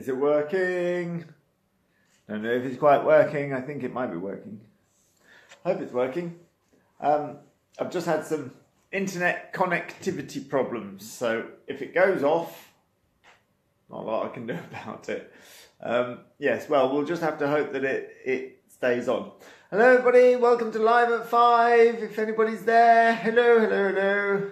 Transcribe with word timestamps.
Is 0.00 0.08
it 0.08 0.16
working? 0.16 1.26
I 2.26 2.32
Don't 2.32 2.42
know 2.42 2.52
if 2.52 2.64
it's 2.64 2.78
quite 2.78 3.04
working. 3.04 3.52
I 3.52 3.60
think 3.60 3.82
it 3.82 3.92
might 3.92 4.10
be 4.10 4.16
working. 4.16 4.62
Hope 5.62 5.78
it's 5.82 5.92
working. 5.92 6.36
Um, 7.02 7.36
I've 7.78 7.90
just 7.90 8.06
had 8.06 8.24
some 8.24 8.52
internet 8.90 9.52
connectivity 9.52 10.48
problems, 10.48 11.12
so 11.12 11.48
if 11.66 11.82
it 11.82 11.94
goes 11.94 12.22
off, 12.22 12.72
not 13.90 14.00
a 14.00 14.04
lot 14.04 14.24
I 14.24 14.28
can 14.30 14.46
do 14.46 14.54
about 14.70 15.10
it. 15.10 15.34
Um, 15.82 16.20
yes, 16.38 16.66
well, 16.66 16.90
we'll 16.90 17.04
just 17.04 17.20
have 17.20 17.38
to 17.40 17.46
hope 17.46 17.74
that 17.74 17.84
it, 17.84 18.16
it 18.24 18.62
stays 18.68 19.06
on. 19.06 19.32
Hello, 19.70 19.98
everybody. 19.98 20.34
Welcome 20.34 20.72
to 20.72 20.78
Live 20.78 21.12
at 21.12 21.26
5. 21.26 22.02
If 22.02 22.18
anybody's 22.18 22.64
there, 22.64 23.14
hello, 23.16 23.60
hello, 23.60 23.88
hello. 23.92 24.50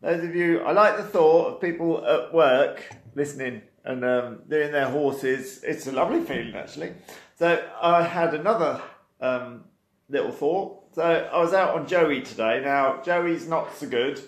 Those 0.00 0.24
of 0.24 0.34
you, 0.34 0.58
I 0.62 0.72
like 0.72 0.96
the 0.96 1.04
thought 1.04 1.54
of 1.54 1.60
people 1.60 2.04
at 2.04 2.34
work 2.34 2.82
listening 3.14 3.62
and 3.84 4.04
um, 4.04 4.42
doing 4.48 4.72
their 4.72 4.88
horses. 4.88 5.62
It's 5.62 5.86
a 5.86 5.92
lovely 5.92 6.22
feeling, 6.22 6.54
actually. 6.54 6.92
So 7.36 7.62
I 7.80 8.02
had 8.02 8.34
another 8.34 8.80
um, 9.20 9.64
little 10.08 10.32
thought. 10.32 10.94
So 10.94 11.02
I 11.02 11.38
was 11.38 11.52
out 11.52 11.74
on 11.74 11.86
Joey 11.86 12.22
today. 12.22 12.60
Now, 12.62 13.02
Joey's 13.02 13.48
not 13.48 13.76
so 13.76 13.88
good 13.88 14.20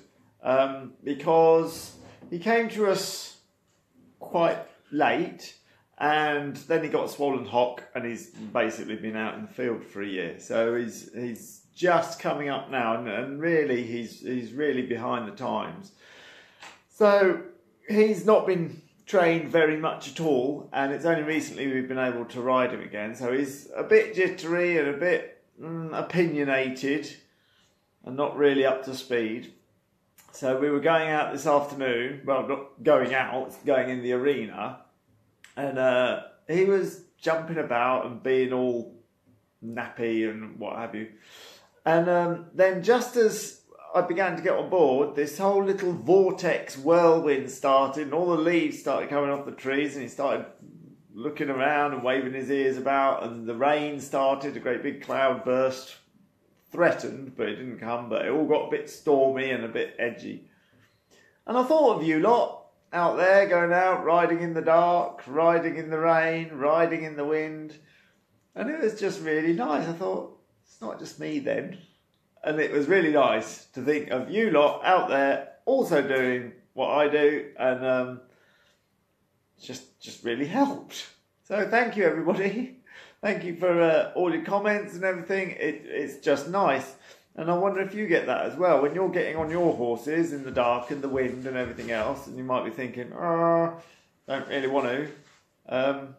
um, 0.42 0.94
because 1.02 1.94
he 2.30 2.38
came 2.38 2.68
to 2.70 2.86
us 2.86 3.38
quite 4.18 4.58
late 4.90 5.55
and 5.98 6.56
then 6.56 6.82
he 6.82 6.88
got 6.88 7.05
a 7.05 7.08
swollen 7.08 7.44
hock 7.44 7.84
and 7.94 8.05
he's 8.05 8.30
basically 8.30 8.96
been 8.96 9.16
out 9.16 9.34
in 9.34 9.42
the 9.42 9.48
field 9.48 9.84
for 9.84 10.02
a 10.02 10.06
year. 10.06 10.41
So 10.41 10.74
he's 10.74 11.10
he's 11.14 11.60
just 11.74 12.20
coming 12.20 12.48
up 12.48 12.70
now 12.70 12.98
and, 12.98 13.08
and 13.08 13.41
really 13.41 13.84
he's 13.84 14.20
he's 14.20 14.52
really 14.52 14.82
behind 14.82 15.28
the 15.28 15.36
times. 15.36 15.92
So 16.88 17.42
he's 17.88 18.25
not 18.25 18.47
been 18.47 18.80
trained 19.06 19.48
very 19.48 19.77
much 19.77 20.10
at 20.12 20.20
all 20.20 20.69
and 20.72 20.92
it's 20.92 21.05
only 21.05 21.22
recently 21.22 21.66
we've 21.66 21.88
been 21.88 21.98
able 21.98 22.24
to 22.24 22.41
ride 22.41 22.72
him 22.72 22.80
again. 22.80 23.14
So 23.14 23.33
he's 23.33 23.69
a 23.77 23.83
bit 23.83 24.14
jittery 24.14 24.78
and 24.78 24.88
a 24.88 24.97
bit 24.97 25.42
mm, 25.60 25.97
opinionated 25.98 27.14
and 28.05 28.16
not 28.16 28.36
really 28.36 28.64
up 28.64 28.84
to 28.84 28.94
speed. 28.94 29.52
So 30.32 30.58
we 30.58 30.69
were 30.69 30.80
going 30.80 31.08
out 31.10 31.32
this 31.32 31.47
afternoon, 31.47 32.22
well, 32.25 32.48
not 32.48 32.82
going 32.82 33.14
out, 33.14 33.55
going 33.64 33.88
in 33.88 34.02
the 34.02 34.12
arena, 34.14 34.80
and 35.56 35.78
uh, 35.78 36.22
he 36.48 36.64
was 36.64 37.05
jumping 37.19 37.58
about 37.58 38.06
and 38.06 38.22
being 38.22 38.52
all 38.52 38.97
nappy 39.64 40.28
and 40.28 40.58
what 40.58 40.77
have 40.77 40.94
you. 40.94 41.08
And 41.86 42.08
um, 42.08 42.47
then, 42.52 42.82
just 42.82 43.16
as 43.16 43.60
I 43.95 44.00
began 44.00 44.37
to 44.37 44.42
get 44.42 44.55
on 44.55 44.70
board, 44.70 45.14
this 45.14 45.39
whole 45.39 45.62
little 45.62 45.92
vortex 45.92 46.77
whirlwind 46.77 47.48
started, 47.48 48.03
and 48.03 48.14
all 48.14 48.37
the 48.37 48.42
leaves 48.42 48.81
started 48.81 49.09
coming 49.09 49.31
off 49.31 49.47
the 49.47 49.53
trees, 49.53 49.95
and 49.95 50.03
he 50.03 50.09
started 50.09 50.47
looking 51.14 51.48
around 51.48 51.92
and 51.92 52.03
waving 52.03 52.34
his 52.34 52.50
ears 52.50 52.77
about, 52.77 53.22
and 53.22 53.47
the 53.47 53.55
rain 53.55 54.00
started, 54.00 54.56
a 54.56 54.61
great 54.61 54.83
big 54.83 55.00
cloud 55.00 55.45
burst, 55.45 55.95
threatened, 56.72 57.37
but 57.37 57.48
it 57.48 57.55
didn't 57.55 57.78
come, 57.78 58.09
but 58.09 58.27
it 58.27 58.33
all 58.33 58.48
got 58.48 58.67
a 58.67 58.70
bit 58.70 58.91
stormy 58.91 59.53
and 59.53 59.62
a 59.62 59.69
bit 59.69 59.95
edgy. 60.00 60.48
And 61.47 61.56
I 61.56 61.62
thought 61.62 61.98
of 61.98 62.03
you 62.03 62.19
lot 62.19 62.67
out 62.92 63.17
there 63.17 63.47
going 63.47 63.72
out, 63.72 64.05
riding 64.05 64.41
in 64.41 64.55
the 64.55 64.61
dark, 64.61 65.22
riding 65.28 65.77
in 65.77 65.91
the 65.91 66.00
rain, 66.00 66.50
riding 66.55 67.05
in 67.05 67.15
the 67.15 67.25
wind. 67.25 67.78
And 68.56 68.70
it 68.70 68.81
was 68.81 68.98
just 68.98 69.22
really 69.22 69.53
nice. 69.53 69.87
I 69.87 69.92
thought, 69.92 70.37
it's 70.65 70.81
not 70.81 70.98
just 70.98 71.20
me 71.20 71.39
then. 71.39 71.78
And 72.45 72.61
it 72.61 72.70
was 72.70 72.87
really 72.87 73.12
nice 73.12 73.67
to 73.67 73.83
think 73.83 74.11
of 74.11 74.31
you 74.31 74.50
lot 74.50 74.84
out 74.84 75.09
there 75.09 75.53
also 75.64 76.06
doing 76.06 76.53
what 76.75 76.91
I 76.91 77.09
do. 77.09 77.47
And 77.59 77.84
um, 77.84 78.20
just, 79.61 80.00
just 80.00 80.25
really 80.25 80.47
helped. 80.47 81.06
So 81.44 81.69
thank 81.69 81.97
you, 81.97 82.04
everybody. 82.04 82.78
Thank 83.21 83.44
you 83.44 83.56
for 83.56 83.81
uh, 83.81 84.12
all 84.15 84.34
your 84.34 84.44
comments 84.44 84.94
and 84.94 85.03
everything. 85.03 85.53
It, 85.53 85.87
it's 85.87 86.19
just 86.19 86.50
nice. 86.50 86.94
And 87.37 87.50
I 87.50 87.56
wonder 87.56 87.81
if 87.81 87.94
you 87.94 88.06
get 88.06 88.27
that 88.27 88.44
as 88.44 88.54
well 88.54 88.83
when 88.83 88.94
you're 88.94 89.09
getting 89.09 89.37
on 89.37 89.50
your 89.50 89.75
horses 89.75 90.34
in 90.34 90.44
the 90.44 90.50
dark 90.50 90.91
and 90.91 91.03
the 91.03 91.09
wind 91.09 91.47
and 91.47 91.56
everything 91.56 91.91
else, 91.91 92.27
and 92.27 92.37
you 92.37 92.44
might 92.44 92.65
be 92.65 92.71
thinking, 92.71 93.12
"Oh, 93.15 93.81
don't 94.28 94.47
really 94.49 94.69
want 94.69 94.87
to." 94.87 95.09
Um, 95.69 96.16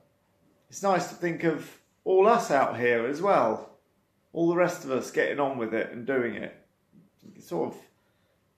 it's 0.69 0.83
nice 0.83 1.07
to 1.09 1.15
think 1.15 1.43
of 1.43 1.77
all 2.03 2.27
us 2.27 2.51
out 2.51 2.77
here 2.77 3.05
as 3.05 3.21
well, 3.21 3.74
all 4.35 4.49
the 4.49 4.55
rest 4.55 4.83
of 4.83 4.91
us 4.91 5.11
getting 5.11 5.39
on 5.39 5.57
with 5.57 5.73
it 5.73 5.91
and 5.93 6.05
doing 6.05 6.35
it. 6.35 6.53
It 7.37 7.41
sort 7.41 7.73
of 7.73 7.79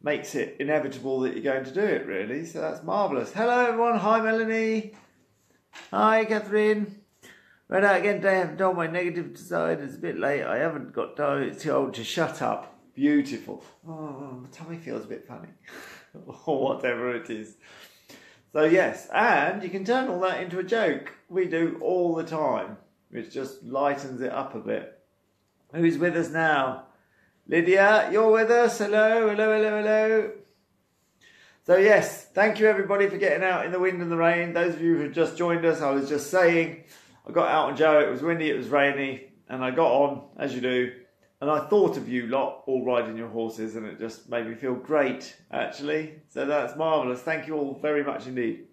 makes 0.01 0.33
it 0.33 0.55
inevitable 0.59 1.19
that 1.19 1.35
you're 1.35 1.53
going 1.53 1.65
to 1.65 1.71
do 1.71 1.81
it, 1.81 2.07
really. 2.07 2.45
So 2.47 2.61
that's 2.61 2.83
marvellous. 2.83 3.31
Hello, 3.31 3.67
everyone. 3.67 3.99
Hi, 3.99 4.19
Melanie. 4.19 4.95
Hi, 5.91 6.25
Catherine. 6.25 6.99
Right 7.67 7.83
out 7.83 7.99
again 7.99 8.15
today. 8.15 8.37
I 8.37 8.39
haven't 8.39 8.57
told 8.57 8.75
my 8.75 8.87
negative 8.87 9.37
side. 9.37 9.79
It's 9.81 9.93
a 9.93 9.99
bit 9.99 10.17
late. 10.17 10.43
I 10.43 10.57
haven't 10.57 10.93
got 10.93 11.15
told 11.15 11.93
to 11.93 12.03
shut 12.03 12.41
up. 12.41 12.75
Beautiful. 12.95 13.63
Oh, 13.87 14.39
my 14.41 14.49
tummy 14.51 14.77
feels 14.77 15.05
a 15.05 15.07
bit 15.07 15.27
funny. 15.27 15.49
or 16.47 16.73
whatever 16.73 17.15
it 17.15 17.29
is. 17.29 17.55
So, 18.51 18.63
yes, 18.63 19.09
and 19.13 19.61
you 19.61 19.69
can 19.69 19.85
turn 19.85 20.07
all 20.07 20.21
that 20.21 20.41
into 20.41 20.57
a 20.57 20.63
joke. 20.63 21.13
We 21.29 21.45
do 21.45 21.77
all 21.81 22.15
the 22.15 22.23
time, 22.23 22.77
which 23.11 23.31
just 23.31 23.61
lightens 23.61 24.21
it 24.21 24.31
up 24.31 24.55
a 24.55 24.59
bit. 24.59 24.96
Who's 25.77 25.97
with 25.97 26.15
us 26.15 26.29
now? 26.29 26.85
Lydia, 27.47 28.09
you're 28.11 28.31
with 28.31 28.49
us. 28.49 28.79
Hello, 28.79 29.29
hello, 29.29 29.55
hello, 29.55 29.81
hello. 29.81 30.31
So, 31.65 31.77
yes, 31.77 32.25
thank 32.33 32.59
you 32.59 32.67
everybody 32.67 33.07
for 33.07 33.17
getting 33.17 33.43
out 33.43 33.65
in 33.65 33.71
the 33.71 33.79
wind 33.79 34.01
and 34.01 34.11
the 34.11 34.17
rain. 34.17 34.53
Those 34.53 34.73
of 34.73 34.81
you 34.81 34.97
who 34.97 35.11
just 35.11 35.37
joined 35.37 35.65
us, 35.65 35.81
I 35.81 35.91
was 35.91 36.09
just 36.09 36.31
saying 36.31 36.83
I 37.27 37.31
got 37.31 37.49
out 37.49 37.69
on 37.69 37.77
Joe, 37.77 37.99
it 37.99 38.09
was 38.09 38.23
windy, 38.23 38.49
it 38.49 38.57
was 38.57 38.69
rainy, 38.69 39.33
and 39.49 39.63
I 39.63 39.69
got 39.71 39.91
on, 39.91 40.29
as 40.39 40.55
you 40.55 40.61
do, 40.61 40.93
and 41.41 41.51
I 41.51 41.67
thought 41.67 41.95
of 41.95 42.09
you 42.09 42.25
lot 42.27 42.63
all 42.65 42.83
riding 42.83 43.17
your 43.17 43.27
horses, 43.27 43.75
and 43.75 43.85
it 43.85 43.99
just 43.99 44.29
made 44.29 44.47
me 44.47 44.55
feel 44.55 44.73
great, 44.73 45.35
actually. 45.51 46.21
So 46.29 46.45
that's 46.45 46.75
marvellous. 46.75 47.21
Thank 47.21 47.47
you 47.47 47.55
all 47.55 47.77
very 47.79 48.03
much 48.03 48.25
indeed. 48.25 48.65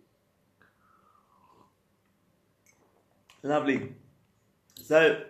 Lovely. 3.43 3.93
So, 4.83 5.21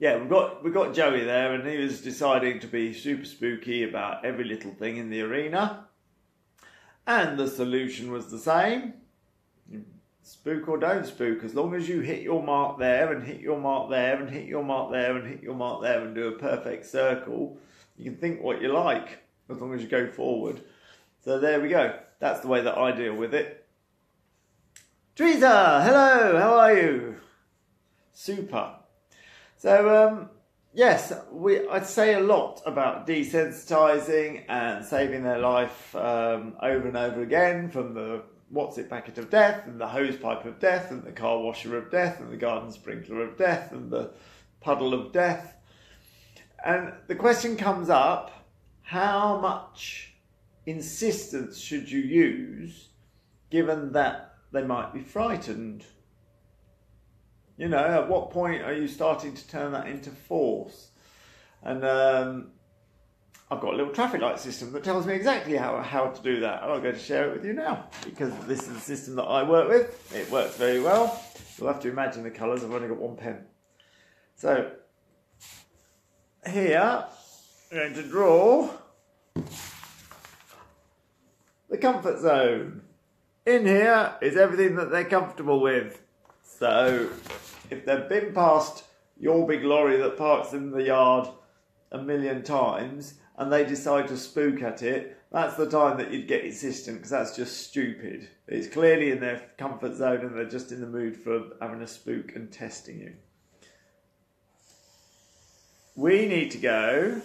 yeah, 0.00 0.16
we've 0.18 0.28
got 0.28 0.64
we've 0.64 0.74
got 0.74 0.94
Joey 0.94 1.22
there, 1.22 1.54
and 1.54 1.68
he 1.68 1.76
was 1.76 2.00
deciding 2.00 2.58
to 2.60 2.66
be 2.66 2.92
super 2.92 3.24
spooky 3.24 3.84
about 3.84 4.24
every 4.24 4.44
little 4.44 4.72
thing 4.72 4.96
in 4.96 5.10
the 5.10 5.20
arena. 5.20 5.86
And 7.06 7.38
the 7.38 7.48
solution 7.48 8.10
was 8.10 8.30
the 8.30 8.38
same 8.38 8.94
spook 10.30 10.68
or 10.68 10.78
don't 10.78 11.06
spook, 11.06 11.42
as 11.42 11.54
long 11.54 11.74
as 11.74 11.88
you 11.88 12.00
hit 12.00 12.22
your 12.22 12.42
mark 12.42 12.78
there 12.78 13.12
and 13.12 13.24
hit 13.24 13.40
your 13.40 13.58
mark 13.58 13.90
there 13.90 14.20
and 14.22 14.30
hit 14.30 14.46
your 14.46 14.62
mark 14.62 14.92
there 14.92 15.16
and 15.16 15.26
hit 15.26 15.42
your 15.42 15.54
mark 15.54 15.82
there 15.82 16.04
and 16.04 16.14
do 16.14 16.28
a 16.28 16.38
perfect 16.38 16.86
circle, 16.86 17.58
you 17.96 18.04
can 18.04 18.16
think 18.16 18.40
what 18.40 18.62
you 18.62 18.72
like 18.72 19.18
as 19.48 19.60
long 19.60 19.74
as 19.74 19.82
you 19.82 19.88
go 19.88 20.06
forward. 20.06 20.62
So 21.24 21.40
there 21.40 21.60
we 21.60 21.68
go. 21.68 21.98
That's 22.20 22.40
the 22.40 22.48
way 22.48 22.62
that 22.62 22.78
I 22.78 22.92
deal 22.92 23.14
with 23.14 23.34
it. 23.34 23.66
Teresa, 25.16 25.82
hello, 25.84 26.38
how 26.38 26.54
are 26.54 26.74
you? 26.74 27.16
Super. 28.12 28.79
So, 29.60 30.08
um, 30.08 30.30
yes, 30.72 31.12
we 31.30 31.68
I'd 31.68 31.84
say 31.84 32.14
a 32.14 32.20
lot 32.20 32.62
about 32.64 33.06
desensitizing 33.06 34.46
and 34.48 34.82
saving 34.82 35.22
their 35.22 35.36
life 35.36 35.94
um, 35.94 36.54
over 36.62 36.88
and 36.88 36.96
over 36.96 37.20
again 37.20 37.68
from 37.68 37.92
the 37.92 38.22
what's 38.48 38.78
it 38.78 38.88
packet 38.88 39.18
of 39.18 39.28
death 39.28 39.66
and 39.66 39.78
the 39.78 39.86
hose 39.86 40.16
pipe 40.16 40.46
of 40.46 40.58
death 40.60 40.90
and 40.90 41.04
the 41.04 41.12
car 41.12 41.38
washer 41.40 41.76
of 41.76 41.90
death 41.90 42.20
and 42.20 42.32
the 42.32 42.38
garden 42.38 42.72
sprinkler 42.72 43.20
of 43.20 43.36
death 43.36 43.70
and 43.72 43.90
the 43.90 44.14
puddle 44.62 44.94
of 44.94 45.12
death. 45.12 45.56
And 46.64 46.94
the 47.06 47.14
question 47.14 47.54
comes 47.58 47.90
up 47.90 48.32
how 48.80 49.38
much 49.42 50.14
insistence 50.64 51.58
should 51.58 51.90
you 51.90 52.00
use 52.00 52.88
given 53.50 53.92
that 53.92 54.36
they 54.52 54.62
might 54.62 54.94
be 54.94 55.00
frightened? 55.00 55.84
You 57.60 57.68
know, 57.68 57.76
at 57.76 58.08
what 58.08 58.30
point 58.30 58.62
are 58.62 58.72
you 58.72 58.88
starting 58.88 59.34
to 59.34 59.46
turn 59.46 59.72
that 59.72 59.86
into 59.86 60.08
force? 60.08 60.92
And 61.62 61.84
um, 61.84 62.52
I've 63.50 63.60
got 63.60 63.74
a 63.74 63.76
little 63.76 63.92
traffic 63.92 64.22
light 64.22 64.40
system 64.40 64.72
that 64.72 64.82
tells 64.82 65.06
me 65.06 65.12
exactly 65.12 65.58
how, 65.58 65.76
how 65.82 66.06
to 66.06 66.22
do 66.22 66.40
that. 66.40 66.62
And 66.62 66.72
I'm 66.72 66.80
going 66.80 66.94
to 66.94 66.98
share 66.98 67.28
it 67.28 67.34
with 67.34 67.44
you 67.44 67.52
now 67.52 67.84
because 68.02 68.32
this 68.46 68.62
is 68.62 68.72
the 68.72 68.80
system 68.80 69.14
that 69.16 69.24
I 69.24 69.42
work 69.42 69.68
with. 69.68 70.14
It 70.16 70.30
works 70.30 70.56
very 70.56 70.80
well. 70.80 71.22
You'll 71.58 71.68
have 71.68 71.82
to 71.82 71.90
imagine 71.90 72.22
the 72.22 72.30
colours. 72.30 72.64
I've 72.64 72.72
only 72.72 72.88
got 72.88 72.96
one 72.96 73.16
pen. 73.16 73.44
So 74.36 74.70
here, 76.50 77.04
I'm 77.70 77.76
going 77.76 77.92
to 77.92 78.02
draw 78.04 78.70
the 81.68 81.76
comfort 81.76 82.22
zone. 82.22 82.80
In 83.44 83.66
here 83.66 84.14
is 84.22 84.38
everything 84.38 84.76
that 84.76 84.90
they're 84.90 85.04
comfortable 85.04 85.60
with. 85.60 86.00
So 86.42 87.10
if 87.70 87.84
they've 87.84 88.08
been 88.08 88.32
past 88.32 88.84
your 89.18 89.46
big 89.46 89.64
lorry 89.64 89.96
that 89.98 90.16
parks 90.16 90.52
in 90.52 90.70
the 90.70 90.82
yard 90.82 91.28
a 91.92 91.98
million 92.02 92.42
times 92.42 93.14
and 93.36 93.52
they 93.52 93.64
decide 93.64 94.08
to 94.08 94.16
spook 94.16 94.62
at 94.62 94.82
it, 94.82 95.16
that's 95.32 95.56
the 95.56 95.70
time 95.70 95.96
that 95.98 96.10
you'd 96.10 96.26
get 96.26 96.44
insistent 96.44 96.98
because 96.98 97.10
that's 97.10 97.36
just 97.36 97.68
stupid. 97.68 98.28
It's 98.48 98.66
clearly 98.66 99.12
in 99.12 99.20
their 99.20 99.42
comfort 99.58 99.94
zone 99.94 100.20
and 100.20 100.36
they're 100.36 100.48
just 100.48 100.72
in 100.72 100.80
the 100.80 100.86
mood 100.86 101.16
for 101.16 101.50
having 101.60 101.82
a 101.82 101.86
spook 101.86 102.34
and 102.34 102.50
testing 102.50 103.00
you. 103.00 103.12
We 105.94 106.26
need 106.26 106.50
to 106.52 106.58
go 106.58 107.20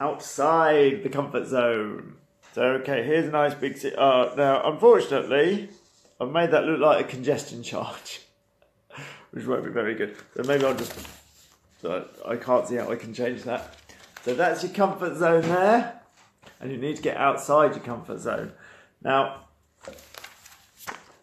outside 0.00 1.02
the 1.02 1.08
comfort 1.10 1.46
zone. 1.46 2.14
So, 2.52 2.62
okay, 2.62 3.04
here's 3.04 3.26
a 3.26 3.30
nice 3.30 3.54
big. 3.54 3.78
Uh, 3.96 4.30
now, 4.36 4.72
unfortunately, 4.72 5.68
I've 6.20 6.30
made 6.30 6.50
that 6.50 6.64
look 6.64 6.80
like 6.80 7.06
a 7.06 7.08
congestion 7.08 7.62
charge, 7.62 8.20
which 9.30 9.46
won't 9.46 9.64
be 9.64 9.70
very 9.70 9.94
good. 9.94 10.16
So 10.36 10.42
maybe 10.42 10.64
I'll 10.66 10.76
just, 10.76 10.92
so 11.80 12.06
I 12.26 12.36
can't 12.36 12.68
see 12.68 12.76
how 12.76 12.90
I 12.90 12.96
can 12.96 13.14
change 13.14 13.42
that. 13.44 13.74
So 14.22 14.34
that's 14.34 14.62
your 14.62 14.72
comfort 14.72 15.16
zone 15.16 15.42
there, 15.42 16.02
and 16.60 16.70
you 16.70 16.76
need 16.76 16.96
to 16.96 17.02
get 17.02 17.16
outside 17.16 17.74
your 17.74 17.84
comfort 17.84 18.18
zone. 18.18 18.52
Now, 19.02 19.46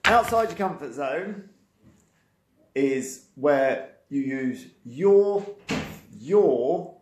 outside 0.06 0.50
your 0.50 0.58
comfort 0.58 0.94
zone 0.94 1.50
is 2.74 3.28
where 3.36 3.90
you 4.10 4.22
use 4.22 4.66
your 4.84 5.46
your 6.20 6.98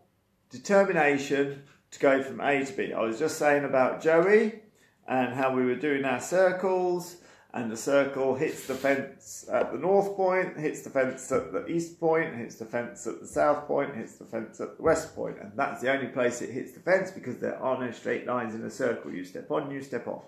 determination 0.50 1.64
to 1.92 2.00
go 2.00 2.22
from 2.22 2.42
A 2.42 2.66
to 2.66 2.74
B. 2.74 2.92
I 2.92 3.00
was 3.00 3.18
just 3.18 3.38
saying 3.38 3.64
about 3.64 4.02
Joey 4.02 4.60
and 5.08 5.34
how 5.34 5.56
we 5.56 5.64
were 5.64 5.76
doing 5.76 6.04
our 6.04 6.20
circles, 6.20 7.18
and 7.56 7.72
the 7.72 7.78
circle 7.78 8.36
hits 8.36 8.68
the 8.68 8.76
fence 8.76 9.46
at 9.50 9.72
the 9.72 9.78
north 9.78 10.18
point, 10.18 10.60
hits 10.60 10.82
the 10.82 10.90
fence 10.90 11.32
at 11.32 11.54
the 11.54 11.66
east 11.68 11.98
point, 12.02 12.36
hits 12.36 12.56
the 12.56 12.66
fence 12.66 13.08
at 13.08 13.22
the 13.22 13.28
south 13.28 13.66
point, 13.66 13.96
hits 13.96 14.18
the 14.18 14.26
fence 14.26 14.60
at 14.60 14.76
the 14.76 14.84
west 14.84 15.16
point, 15.16 15.38
and 15.42 15.54
that's 15.56 15.82
the 15.82 15.90
only 15.90 16.08
place 16.08 16.42
it 16.42 16.50
hits 16.50 16.74
the 16.74 16.82
fence 16.82 17.12
because 17.12 17.40
there 17.40 17.58
are 17.58 17.80
no 17.80 17.92
straight 17.92 18.28
lines 18.28 18.56
in 18.56 18.64
a 18.66 18.70
circle. 18.70 19.10
You 19.10 19.24
step 19.24 19.50
on, 19.52 19.72
you 19.72 19.82
step 19.82 20.06
off. 20.06 20.26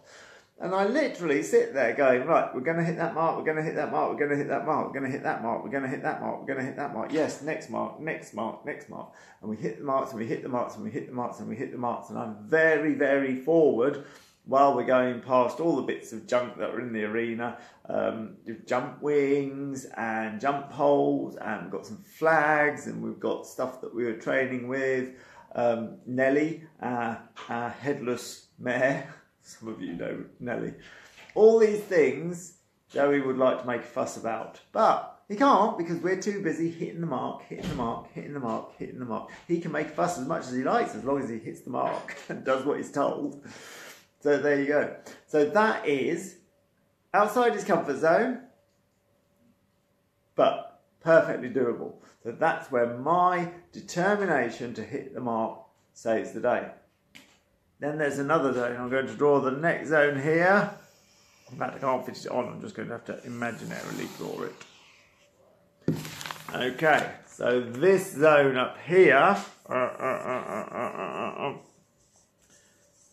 And 0.60 0.74
I 0.74 0.86
literally 0.86 1.44
sit 1.44 1.74
there 1.74 1.94
going, 1.94 2.26
right, 2.26 2.50
we're 2.56 2.62
going 2.62 2.78
to 2.78 2.84
hit 2.84 2.96
that 2.96 3.14
mark, 3.14 3.38
we're 3.38 3.44
going 3.44 3.58
to 3.58 3.64
hit 3.64 3.76
that 3.76 3.92
mark, 3.92 4.10
we're 4.10 4.18
going 4.18 4.32
to 4.32 4.38
hit 4.38 4.48
that 4.48 4.66
mark, 4.66 4.88
we're 4.88 4.94
going 5.00 5.04
to 5.04 5.12
hit 5.12 5.24
that 5.24 5.44
mark, 5.44 5.64
we're 5.64 5.70
going 5.70 5.84
to 5.84 5.90
hit 5.90 6.04
that 6.04 6.22
mark, 6.22 6.40
we're 6.40 6.48
going 6.48 6.60
to 6.60 6.66
hit 6.66 6.78
that 6.78 6.94
mark. 6.94 7.12
Yes, 7.12 7.42
next 7.42 7.70
mark, 7.70 8.00
next 8.00 8.34
mark, 8.36 8.66
next 8.66 8.90
mark. 8.90 9.12
And 9.42 9.50
we 9.50 9.58
hit 9.58 9.80
the 9.80 9.84
marks 9.84 10.12
and 10.12 10.20
we 10.22 10.26
hit 10.26 10.44
the 10.44 10.50
marks 10.50 10.76
and 10.76 10.86
we 10.86 10.92
hit 10.92 11.08
the 11.08 11.14
marks 11.14 11.40
and 11.40 11.50
we 11.50 11.58
hit 11.58 11.74
the 11.74 11.78
marks. 11.78 12.10
And 12.10 12.18
I'm 12.18 12.38
very, 12.48 12.94
very 12.94 13.36
forward 13.36 14.06
while 14.48 14.76
we're 14.76 14.86
going 14.86 15.22
past 15.22 15.60
all 15.60 15.76
the 15.76 15.82
bits 15.82 16.14
of 16.14 16.26
junk 16.26 16.58
that 16.58 16.70
are 16.70 16.80
in 16.80 16.94
the 16.94 17.04
arena. 17.04 17.58
Um, 17.88 18.38
jump 18.66 19.02
wings 19.02 19.86
and 19.96 20.42
jump 20.42 20.72
poles, 20.72 21.36
and 21.36 21.64
we've 21.64 21.72
got 21.72 21.86
some 21.86 22.04
flags, 22.18 22.88
and 22.88 23.02
we've 23.04 23.20
got 23.20 23.46
stuff 23.46 23.82
that 23.82 23.94
we 23.94 24.06
were 24.06 24.14
training 24.14 24.68
with. 24.68 25.10
Um, 25.54 25.98
Nelly, 26.06 26.64
our, 26.82 27.22
our 27.50 27.70
headless 27.70 28.48
mare. 28.58 29.14
Some 29.42 29.70
of 29.70 29.82
you 29.82 29.94
know 29.94 30.26
Nelly. 30.42 30.74
All 31.36 31.60
these 31.60 31.80
things 31.80 32.58
Joey 32.90 33.22
would 33.22 33.38
like 33.38 33.62
to 33.62 33.68
make 33.68 33.82
a 33.82 33.86
fuss 33.86 34.18
about, 34.18 34.62
but 34.72 35.22
he 35.28 35.36
can't 35.36 35.78
because 35.78 35.98
we're 35.98 36.22
too 36.22 36.42
busy 36.42 36.72
hitting 36.72 37.02
the 37.02 37.08
mark, 37.08 37.44
hitting 37.44 37.68
the 37.68 37.76
mark, 37.76 38.12
hitting 38.14 38.34
the 38.34 38.40
mark, 38.40 38.78
hitting 38.78 39.00
the 39.00 39.06
mark. 39.06 39.30
He 39.48 39.60
can 39.60 39.74
make 39.74 39.88
a 39.88 39.92
fuss 39.92 40.18
as 40.18 40.26
much 40.26 40.44
as 40.44 40.54
he 40.54 40.64
likes 40.64 40.96
as 40.96 41.04
long 41.04 41.22
as 41.22 41.30
he 41.30 41.38
hits 41.38 41.62
the 41.62 41.70
mark 41.70 42.16
and 42.30 42.46
does 42.46 42.66
what 42.66 42.78
he's 42.78 42.92
told. 42.92 43.46
So 44.20 44.38
there 44.38 44.60
you 44.60 44.68
go. 44.68 44.96
So 45.28 45.46
that 45.46 45.88
is 45.88 46.38
outside 47.14 47.54
his 47.54 47.64
comfort 47.64 48.00
zone, 48.00 48.42
but 50.36 50.82
perfectly 51.02 51.50
doable. 51.50 51.94
So 52.24 52.32
that's 52.32 52.72
where 52.72 52.98
my 52.98 53.52
determination 53.72 54.74
to 54.74 54.84
hit 54.84 55.14
the 55.14 55.22
mark 55.22 55.60
saves 55.94 56.32
the 56.32 56.42
day. 56.42 56.68
Then 57.80 57.98
there's 57.98 58.20
another 58.20 58.54
zone. 58.54 58.76
I'm 58.76 58.90
going 58.90 59.08
to 59.08 59.16
draw 59.16 59.40
the 59.40 59.52
next 59.52 59.90
zone 59.90 60.20
here. 60.22 60.74
In 61.52 61.58
fact, 61.58 61.76
I 61.76 61.80
can't 61.80 62.06
fit 62.06 62.18
it 62.18 62.32
on. 62.32 62.48
I'm 62.48 62.62
just 62.62 62.76
going 62.76 62.88
to 62.90 62.96
have 62.96 63.06
to 63.06 63.14
imaginarily 63.28 64.08
draw 64.18 64.44
it. 64.44 64.56
Okay, 66.54 67.12
so 67.28 67.62
this 67.62 68.14
zone 68.14 68.58
up 68.58 68.78
here. 68.86 69.38
Uh, 69.70 69.74
uh, 69.74 69.76
uh, 69.76 71.54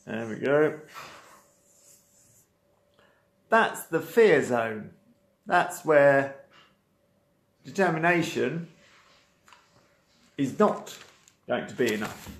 there 0.07 0.27
we 0.27 0.37
go. 0.37 0.81
That's 3.49 3.85
the 3.87 4.01
fear 4.01 4.43
zone. 4.45 4.91
That's 5.47 5.85
where 5.85 6.37
determination 7.65 8.69
is 10.37 10.59
not 10.59 10.97
going 11.47 11.67
to 11.67 11.75
be 11.75 11.95
enough 11.95 12.31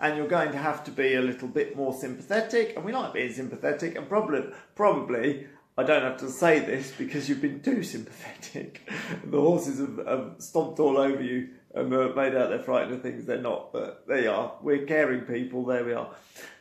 and 0.00 0.16
you're 0.16 0.28
going 0.28 0.52
to 0.52 0.58
have 0.58 0.84
to 0.84 0.90
be 0.90 1.14
a 1.14 1.20
little 1.20 1.48
bit 1.48 1.76
more 1.76 1.92
sympathetic. 1.92 2.74
And 2.76 2.84
we 2.84 2.92
like 2.92 3.12
being 3.12 3.32
sympathetic, 3.32 3.96
and 3.96 4.08
probably, 4.08 4.44
probably, 4.74 5.46
I 5.76 5.82
don't 5.82 6.02
have 6.02 6.18
to 6.18 6.30
say 6.30 6.60
this 6.60 6.92
because 6.96 7.28
you've 7.28 7.42
been 7.42 7.60
too 7.60 7.82
sympathetic. 7.82 8.88
the 9.24 9.40
horses 9.40 9.80
have, 9.80 10.06
have, 10.06 10.34
stomped 10.38 10.78
all 10.78 10.98
over 10.98 11.22
you 11.22 11.48
and 11.74 11.90
made 11.90 12.34
out 12.34 12.48
they're 12.50 12.58
frightened 12.58 12.94
of 12.94 13.02
things 13.02 13.24
they're 13.26 13.40
not, 13.40 13.72
but 13.72 14.06
there 14.06 14.22
you 14.22 14.30
are. 14.30 14.52
We're 14.62 14.86
caring 14.86 15.22
people, 15.22 15.64
there 15.64 15.84
we 15.84 15.92
are. 15.92 16.08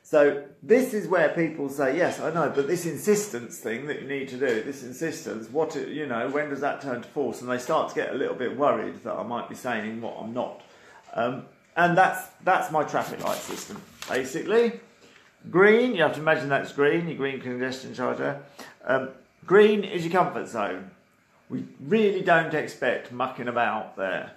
So 0.04 0.46
this 0.64 0.94
is 0.94 1.06
where 1.08 1.30
people 1.30 1.68
say, 1.68 1.98
yes, 1.98 2.22
I 2.22 2.32
know, 2.34 2.50
but 2.56 2.66
this 2.66 2.86
insistence 2.86 3.58
thing 3.58 3.88
that 3.88 4.02
you 4.02 4.08
need 4.08 4.30
to 4.30 4.38
do, 4.38 4.64
this 4.64 4.84
insistence, 4.84 5.50
what, 5.50 5.76
you 5.76 6.06
know, 6.06 6.30
when 6.30 6.50
does 6.50 6.62
that 6.62 6.82
turn 6.82 7.02
to 7.02 7.08
force? 7.10 7.42
And 7.42 7.50
they 7.50 7.58
start 7.58 7.90
to 7.90 7.96
get 7.96 8.12
a 8.12 8.16
little 8.16 8.36
bit 8.36 8.56
worried 8.56 9.04
that 9.04 9.14
I 9.14 9.24
might 9.24 9.50
be 9.50 9.56
saying 9.56 10.00
what 10.00 10.16
I'm 10.18 10.34
not. 10.34 10.62
Um, 11.14 11.44
and 11.76 11.98
that's, 11.98 12.26
that's 12.44 12.72
my 12.72 12.84
traffic 12.84 13.22
light 13.22 13.38
system, 13.38 13.82
basically. 14.08 14.80
Green, 15.52 15.94
you 15.94 16.04
have 16.04 16.14
to 16.14 16.22
imagine 16.22 16.48
that's 16.48 16.72
green, 16.72 17.08
your 17.10 17.18
green 17.18 17.42
congestion 17.42 17.94
charger. 17.94 18.42
Um, 18.86 19.10
green 19.46 19.84
is 19.84 20.06
your 20.06 20.14
comfort 20.14 20.48
zone. 20.48 20.92
We 21.50 21.66
really 21.82 22.22
don't 22.22 22.54
expect 22.54 23.12
mucking 23.12 23.50
about 23.50 23.98
there. 23.98 24.37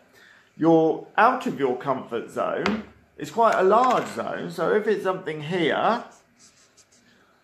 You're 0.60 1.06
out 1.16 1.46
of 1.46 1.58
your 1.58 1.78
comfort 1.78 2.30
zone. 2.30 2.84
It's 3.16 3.30
quite 3.30 3.54
a 3.54 3.62
large 3.62 4.06
zone, 4.08 4.50
so 4.50 4.74
if 4.74 4.86
it's 4.86 5.02
something 5.02 5.40
here, 5.40 6.04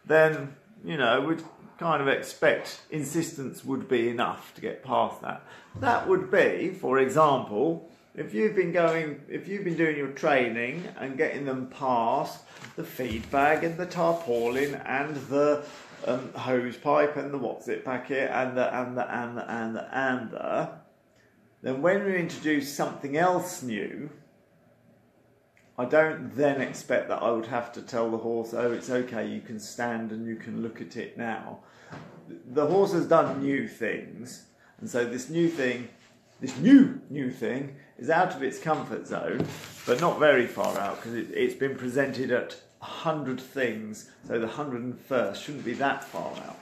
then, 0.04 0.54
you 0.84 0.98
know, 0.98 1.22
we'd 1.22 1.42
kind 1.78 2.02
of 2.02 2.08
expect 2.08 2.82
insistence 2.90 3.64
would 3.64 3.88
be 3.88 4.10
enough 4.10 4.54
to 4.56 4.60
get 4.60 4.84
past 4.84 5.22
that. 5.22 5.40
That 5.80 6.06
would 6.06 6.30
be, 6.30 6.76
for 6.78 6.98
example, 6.98 7.90
if 8.14 8.34
you've 8.34 8.54
been 8.54 8.72
going, 8.72 9.22
if 9.30 9.48
you've 9.48 9.64
been 9.64 9.78
doing 9.78 9.96
your 9.96 10.08
training 10.08 10.86
and 10.98 11.16
getting 11.16 11.46
them 11.46 11.68
past 11.68 12.42
the 12.76 12.84
feed 12.84 13.30
bag 13.30 13.64
and 13.64 13.78
the 13.78 13.86
tarpaulin 13.86 14.74
and 14.84 15.16
the 15.30 15.64
um, 16.06 16.34
hose 16.34 16.76
pipe 16.76 17.16
and 17.16 17.32
the 17.32 17.38
what's 17.38 17.66
it 17.66 17.82
packet 17.82 18.30
and 18.30 18.58
the 18.58 18.78
and 18.78 18.94
the 18.94 19.10
and 19.10 19.38
the 19.38 19.50
and 19.50 19.74
the 19.74 19.96
and 19.96 20.30
the, 20.32 20.68
then 21.66 21.82
when 21.82 22.04
we 22.04 22.16
introduce 22.16 22.72
something 22.72 23.16
else 23.16 23.60
new, 23.60 24.08
I 25.76 25.84
don't 25.84 26.32
then 26.36 26.60
expect 26.60 27.08
that 27.08 27.20
I 27.20 27.32
would 27.32 27.46
have 27.46 27.72
to 27.72 27.82
tell 27.82 28.08
the 28.08 28.18
horse, 28.18 28.54
oh, 28.54 28.70
it's 28.70 28.88
okay, 28.88 29.26
you 29.26 29.40
can 29.40 29.58
stand 29.58 30.12
and 30.12 30.28
you 30.28 30.36
can 30.36 30.62
look 30.62 30.80
at 30.80 30.96
it 30.96 31.18
now. 31.18 31.58
The 32.52 32.66
horse 32.66 32.92
has 32.92 33.08
done 33.08 33.42
new 33.42 33.66
things, 33.66 34.44
and 34.78 34.88
so 34.88 35.04
this 35.04 35.28
new 35.28 35.48
thing 35.48 35.88
this 36.38 36.56
new 36.58 37.00
new 37.10 37.30
thing 37.30 37.74
is 37.98 38.10
out 38.10 38.36
of 38.36 38.44
its 38.44 38.60
comfort 38.60 39.06
zone, 39.06 39.44
but 39.86 40.00
not 40.00 40.20
very 40.20 40.46
far 40.46 40.78
out 40.78 40.96
because 40.96 41.14
it, 41.14 41.36
has 41.36 41.54
been 41.54 41.74
presented 41.74 42.30
at 42.30 42.60
hundred 42.78 43.40
things, 43.40 44.10
so 44.28 44.38
the 44.38 44.46
hundred 44.46 44.82
and 44.82 45.00
first 45.00 45.42
shouldn't 45.42 45.64
be 45.64 45.72
that 45.72 46.04
far 46.04 46.32
out. 46.46 46.58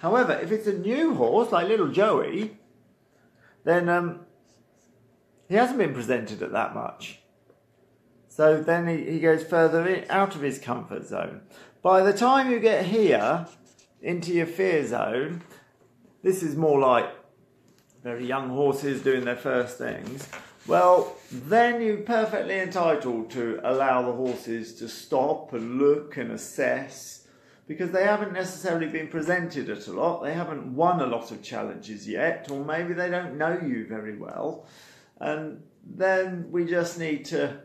However, 0.00 0.38
if 0.40 0.52
it's 0.52 0.68
a 0.68 0.78
new 0.78 1.14
horse 1.14 1.50
like 1.50 1.66
little 1.66 1.88
Joey, 1.88 2.58
then 3.64 3.88
um, 3.88 4.25
he 5.48 5.54
hasn't 5.54 5.78
been 5.78 5.94
presented 5.94 6.42
at 6.42 6.52
that 6.52 6.74
much. 6.74 7.20
So 8.28 8.62
then 8.62 8.86
he, 8.86 9.12
he 9.12 9.20
goes 9.20 9.44
further 9.44 9.86
in, 9.86 10.04
out 10.10 10.34
of 10.34 10.42
his 10.42 10.58
comfort 10.58 11.06
zone. 11.06 11.42
By 11.82 12.02
the 12.02 12.12
time 12.12 12.50
you 12.50 12.60
get 12.60 12.84
here 12.84 13.46
into 14.02 14.32
your 14.32 14.46
fear 14.46 14.86
zone, 14.86 15.42
this 16.22 16.42
is 16.42 16.56
more 16.56 16.80
like 16.80 17.08
very 18.02 18.26
young 18.26 18.50
horses 18.50 19.02
doing 19.02 19.24
their 19.24 19.36
first 19.36 19.78
things, 19.78 20.28
well, 20.66 21.16
then 21.30 21.80
you're 21.80 21.98
perfectly 21.98 22.58
entitled 22.58 23.30
to 23.30 23.60
allow 23.62 24.02
the 24.02 24.12
horses 24.12 24.74
to 24.74 24.88
stop 24.88 25.52
and 25.52 25.78
look 25.78 26.16
and 26.16 26.32
assess 26.32 27.26
because 27.68 27.90
they 27.90 28.04
haven't 28.04 28.32
necessarily 28.32 28.86
been 28.86 29.08
presented 29.08 29.70
at 29.70 29.86
a 29.86 29.92
lot. 29.92 30.22
They 30.22 30.34
haven't 30.34 30.74
won 30.74 31.00
a 31.00 31.06
lot 31.06 31.30
of 31.30 31.42
challenges 31.42 32.08
yet, 32.08 32.48
or 32.50 32.64
maybe 32.64 32.94
they 32.94 33.10
don't 33.10 33.38
know 33.38 33.60
you 33.64 33.86
very 33.88 34.16
well. 34.16 34.66
And 35.20 35.62
then 35.84 36.50
we 36.50 36.64
just 36.64 36.98
need 36.98 37.24
to 37.26 37.60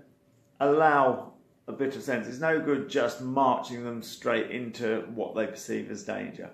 allow 0.60 1.34
a 1.68 1.74
bit 1.74 1.96
of 1.96 2.04
sense. 2.04 2.28
It's 2.28 2.40
no 2.40 2.60
good 2.60 2.90
just 2.90 3.22
marching 3.22 3.84
them 3.84 4.02
straight 4.02 4.52
into 4.52 5.02
what 5.14 5.36
they 5.36 5.48
perceive 5.48 5.90
as 5.90 6.04
danger. 6.04 6.50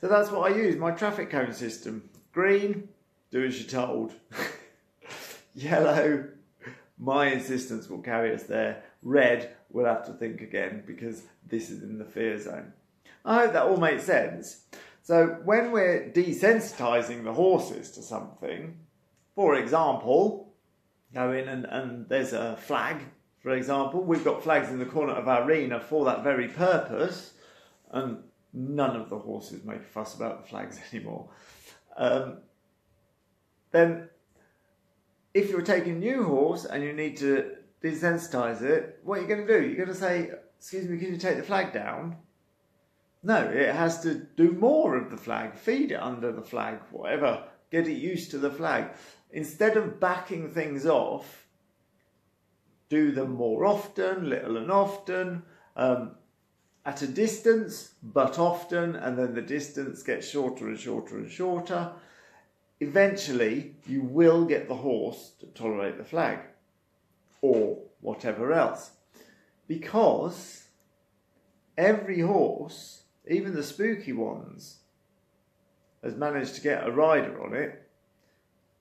So 0.00 0.08
that's 0.08 0.30
what 0.30 0.50
I 0.50 0.54
use 0.54 0.76
my 0.76 0.92
traffic 0.92 1.30
cone 1.30 1.52
system. 1.52 2.08
Green, 2.32 2.88
do 3.30 3.44
as 3.44 3.60
you're 3.60 3.68
told. 3.68 4.12
Yellow, 5.54 6.28
my 6.98 7.26
insistence 7.26 7.88
will 7.88 8.02
carry 8.02 8.34
us 8.34 8.44
there. 8.44 8.82
Red, 9.02 9.56
we'll 9.70 9.86
have 9.86 10.06
to 10.06 10.12
think 10.12 10.40
again 10.40 10.84
because 10.86 11.22
this 11.46 11.70
is 11.70 11.82
in 11.82 11.98
the 11.98 12.04
fear 12.04 12.38
zone. 12.40 12.72
I 13.24 13.42
hope 13.42 13.52
that 13.54 13.64
all 13.64 13.76
makes 13.76 14.04
sense. 14.04 14.64
So 15.02 15.38
when 15.44 15.72
we're 15.72 16.10
desensitizing 16.14 17.24
the 17.24 17.32
horses 17.32 17.90
to 17.92 18.02
something, 18.02 18.78
for 19.38 19.54
example, 19.54 20.52
go 21.14 21.30
in 21.30 21.46
and, 21.46 21.64
and 21.64 22.08
there's 22.08 22.32
a 22.32 22.56
flag, 22.56 23.04
for 23.38 23.50
example, 23.50 24.02
we've 24.02 24.24
got 24.24 24.42
flags 24.42 24.68
in 24.68 24.80
the 24.80 24.84
corner 24.84 25.12
of 25.12 25.28
our 25.28 25.44
arena 25.44 25.78
for 25.78 26.04
that 26.06 26.24
very 26.24 26.48
purpose, 26.48 27.34
and 27.92 28.18
none 28.52 28.96
of 28.96 29.08
the 29.08 29.16
horses 29.16 29.64
make 29.64 29.78
a 29.78 29.84
fuss 29.84 30.16
about 30.16 30.42
the 30.42 30.48
flags 30.48 30.80
anymore. 30.92 31.28
Um, 31.96 32.38
then 33.70 34.08
if 35.34 35.50
you're 35.50 35.62
taking 35.62 35.92
a 35.92 35.98
new 36.00 36.24
horse 36.24 36.64
and 36.64 36.82
you 36.82 36.92
need 36.92 37.16
to 37.18 37.58
desensitize 37.80 38.60
it, 38.62 38.98
what 39.04 39.20
are 39.20 39.22
you 39.22 39.28
going 39.28 39.46
to 39.46 39.60
do? 39.60 39.64
You're 39.64 39.76
going 39.76 39.86
to 39.86 39.94
say, 39.94 40.32
excuse 40.58 40.88
me, 40.88 40.98
can 40.98 41.12
you 41.12 41.16
take 41.16 41.36
the 41.36 41.44
flag 41.44 41.72
down? 41.72 42.16
No, 43.22 43.44
it 43.44 43.72
has 43.72 44.00
to 44.00 44.16
do 44.36 44.50
more 44.50 44.96
of 44.96 45.12
the 45.12 45.16
flag, 45.16 45.54
feed 45.54 45.92
it 45.92 46.02
under 46.02 46.32
the 46.32 46.42
flag, 46.42 46.80
whatever, 46.90 47.44
get 47.70 47.86
it 47.86 47.98
used 47.98 48.32
to 48.32 48.38
the 48.38 48.50
flag. 48.50 48.90
Instead 49.30 49.76
of 49.76 50.00
backing 50.00 50.50
things 50.50 50.86
off, 50.86 51.46
do 52.88 53.12
them 53.12 53.32
more 53.32 53.66
often, 53.66 54.28
little 54.28 54.56
and 54.56 54.70
often, 54.70 55.42
um, 55.76 56.12
at 56.86 57.02
a 57.02 57.06
distance, 57.06 57.92
but 58.02 58.38
often, 58.38 58.96
and 58.96 59.18
then 59.18 59.34
the 59.34 59.42
distance 59.42 60.02
gets 60.02 60.26
shorter 60.26 60.68
and 60.68 60.78
shorter 60.78 61.18
and 61.18 61.30
shorter. 61.30 61.92
Eventually, 62.80 63.74
you 63.86 64.02
will 64.02 64.46
get 64.46 64.68
the 64.68 64.74
horse 64.74 65.32
to 65.40 65.46
tolerate 65.46 65.98
the 65.98 66.04
flag 66.04 66.38
or 67.42 67.78
whatever 68.00 68.52
else. 68.52 68.92
Because 69.66 70.68
every 71.76 72.20
horse, 72.20 73.02
even 73.28 73.54
the 73.54 73.62
spooky 73.62 74.12
ones, 74.12 74.78
has 76.02 76.14
managed 76.14 76.54
to 76.54 76.60
get 76.60 76.86
a 76.86 76.90
rider 76.90 77.42
on 77.42 77.54
it, 77.54 77.87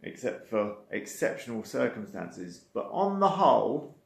except 0.04 0.50
for 0.50 0.78
exceptional 0.92 1.64
circumstances. 1.64 2.66
But 2.74 2.90
on 2.92 3.20
the 3.20 3.30
whole, 3.30 3.98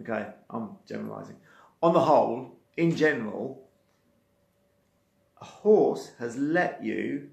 okay, 0.00 0.28
I'm 0.50 0.76
generalizing. 0.86 1.36
On 1.82 1.92
the 1.92 2.00
whole, 2.00 2.58
in 2.76 2.96
general, 2.96 3.68
a 5.40 5.44
horse 5.44 6.12
has 6.18 6.36
let 6.36 6.82
you, 6.82 7.28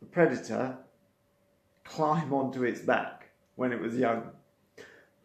the 0.00 0.06
predator, 0.06 0.78
climb 1.84 2.32
onto 2.32 2.64
its 2.64 2.80
back 2.80 3.30
when 3.56 3.72
it 3.72 3.80
was 3.80 3.96
young. 3.96 4.30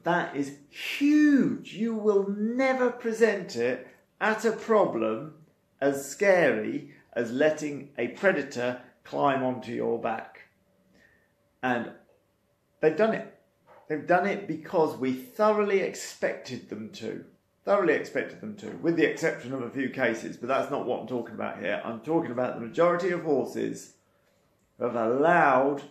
That 0.04 0.36
is 0.36 0.58
huge. 0.70 1.74
You 1.74 1.96
will 1.96 2.30
never 2.30 2.90
present 2.90 3.56
it 3.56 3.88
at 4.22 4.46
a 4.46 4.52
problem 4.52 5.34
as 5.82 6.10
scary 6.10 6.94
as 7.14 7.32
letting 7.32 7.90
a 7.98 8.10
predator 8.10 8.82
climb 9.04 9.44
onto 9.44 9.72
your 9.72 10.00
back. 10.00 10.42
And 11.62 11.92
they've 12.80 12.98
done 12.98 13.14
it. 13.14 13.34
They've 13.88 14.06
done 14.08 14.28
it 14.28 14.48
because 14.48 14.98
we 14.98 15.14
thoroughly 15.14 15.80
expected 15.80 16.70
them 16.70 16.90
to. 16.94 17.26
Thoroughly 17.64 17.94
expected 17.94 18.40
them 18.42 18.56
to, 18.58 18.70
with 18.78 18.96
the 18.96 19.06
exception 19.06 19.54
of 19.54 19.62
a 19.62 19.70
few 19.70 19.90
cases, 19.90 20.38
but 20.38 20.48
that's 20.48 20.72
not 20.72 20.86
what 20.86 21.02
I'm 21.02 21.08
talking 21.08 21.36
about 21.36 21.60
here. 21.60 21.82
I'm 21.84 22.00
talking 22.00 22.32
about 22.32 22.56
the 22.56 22.66
majority 22.66 23.10
of 23.10 23.24
horses 23.24 23.94
who 24.78 24.86
have 24.86 24.96
allowed 24.96 25.84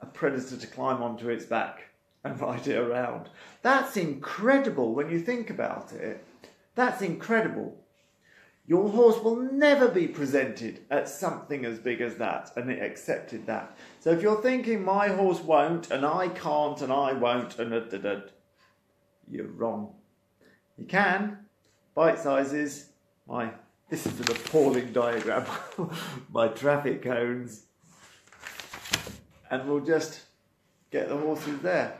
a 0.00 0.06
predator 0.06 0.56
to 0.56 0.66
climb 0.66 1.02
onto 1.02 1.28
its 1.28 1.44
back 1.44 1.82
and 2.22 2.40
ride 2.40 2.66
it 2.66 2.76
around. 2.76 3.28
That's 3.62 3.96
incredible 3.96 4.94
when 4.94 5.10
you 5.10 5.20
think 5.20 5.50
about 5.50 5.92
it. 5.92 6.24
That's 6.74 7.02
incredible. 7.02 7.76
Your 8.68 8.88
horse 8.88 9.20
will 9.20 9.36
never 9.36 9.88
be 9.88 10.06
presented 10.06 10.84
at 10.90 11.08
something 11.08 11.64
as 11.64 11.80
big 11.80 12.00
as 12.00 12.16
that, 12.16 12.52
and 12.56 12.70
it 12.70 12.80
accepted 12.80 13.46
that. 13.46 13.76
So 13.98 14.10
if 14.10 14.22
you're 14.22 14.40
thinking 14.40 14.84
my 14.84 15.08
horse 15.08 15.40
won't, 15.40 15.90
and 15.90 16.06
I 16.06 16.28
can't, 16.28 16.80
and 16.82 16.92
I 16.92 17.14
won't, 17.14 17.58
and 17.58 17.70
da, 17.70 17.80
da, 17.80 17.98
da, 17.98 18.20
you're 19.26 19.46
wrong. 19.46 19.94
You 20.76 20.84
can. 20.84 21.38
Bite 21.94 22.20
sizes. 22.20 22.90
My 23.26 23.50
this 23.88 24.06
is 24.06 24.20
an 24.20 24.30
appalling 24.30 24.92
diagram. 24.92 25.46
my 26.32 26.48
traffic 26.48 27.02
cones 27.02 27.64
and 29.50 29.68
we'll 29.68 29.80
just 29.80 30.22
get 30.90 31.08
the 31.08 31.16
horses 31.16 31.60
there 31.60 31.96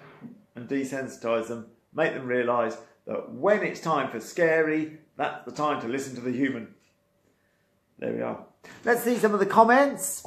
and 0.54 0.68
desensitize 0.68 1.48
them, 1.48 1.66
make 1.94 2.14
them 2.14 2.26
realise 2.26 2.76
that 3.06 3.30
when 3.32 3.62
it's 3.62 3.80
time 3.80 4.10
for 4.10 4.20
scary, 4.20 4.98
that's 5.18 5.44
the 5.44 5.52
time 5.52 5.82
to 5.82 5.88
listen 5.88 6.14
to 6.14 6.22
the 6.22 6.32
human. 6.32 6.68
There 7.98 8.14
we 8.14 8.22
are. 8.22 8.46
Let's 8.84 9.02
see 9.02 9.18
some 9.18 9.34
of 9.34 9.40
the 9.40 9.46
comments. 9.46 10.24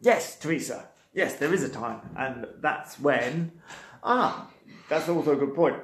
Yes, 0.00 0.38
Teresa. 0.38 0.88
Yes, 1.12 1.36
there 1.36 1.52
is 1.52 1.62
a 1.62 1.68
time, 1.68 2.00
and 2.16 2.46
that's 2.60 2.98
when. 2.98 3.52
Ah, 4.02 4.48
that's 4.88 5.08
also 5.08 5.32
a 5.32 5.36
good 5.36 5.54
point. 5.54 5.76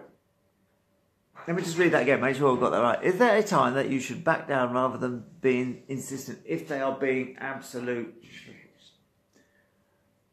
Let 1.46 1.56
me 1.56 1.62
just 1.62 1.76
read 1.76 1.92
that 1.92 2.02
again, 2.02 2.20
make 2.20 2.34
sure 2.34 2.52
I've 2.52 2.60
got 2.60 2.70
that 2.70 2.80
right. 2.80 3.04
Is 3.04 3.18
there 3.18 3.36
a 3.36 3.42
time 3.42 3.74
that 3.74 3.88
you 3.90 4.00
should 4.00 4.24
back 4.24 4.48
down 4.48 4.72
rather 4.72 4.98
than 4.98 5.22
being 5.40 5.82
insistent 5.86 6.40
if 6.44 6.66
they 6.66 6.80
are 6.80 6.98
being 6.98 7.36
absolute? 7.38 8.24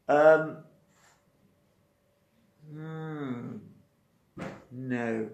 Um, 0.08 0.56
hmm, 2.72 3.56
no. 4.72 5.28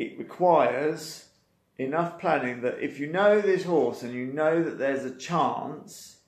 It 0.00 0.18
requires 0.18 1.26
enough 1.76 2.18
planning 2.18 2.62
that 2.62 2.82
if 2.82 2.98
you 2.98 3.06
know 3.12 3.42
this 3.42 3.64
horse 3.64 4.02
and 4.02 4.14
you 4.14 4.24
know 4.24 4.62
that 4.62 4.78
there's 4.78 5.04
a 5.04 5.14
chance, 5.14 6.20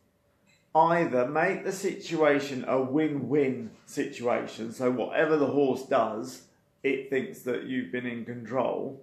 either 0.75 1.27
make 1.27 1.65
the 1.65 1.73
situation 1.73 2.67
a 2.69 2.83
win 2.83 3.31
win 3.31 3.71
situation, 3.87 4.75
so 4.75 4.91
whatever 4.91 5.39
the 5.39 5.47
horse 5.47 5.85
does, 5.87 6.43
it 6.83 7.09
thinks 7.09 7.41
that 7.45 7.63
you've 7.63 7.91
been 7.91 8.05
in 8.05 8.27
control 8.27 9.01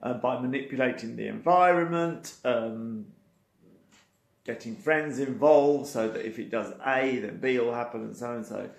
uh, 0.00 0.14
by 0.14 0.40
manipulating 0.40 1.16
the 1.16 1.26
environment, 1.26 2.36
um, 2.44 3.04
getting 4.44 4.76
friends 4.76 5.18
involved 5.18 5.88
so 5.88 6.08
that 6.08 6.24
if 6.24 6.38
it 6.38 6.52
does 6.52 6.72
A, 6.86 7.18
then 7.18 7.38
B 7.38 7.58
will 7.58 7.74
happen 7.74 8.02
and 8.02 8.16
so 8.16 8.32
and 8.32 8.46
so. 8.46 8.70